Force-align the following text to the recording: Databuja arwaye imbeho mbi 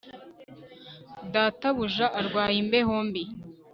Databuja 1.33 2.07
arwaye 2.19 2.55
imbeho 2.63 2.95
mbi 3.07 3.23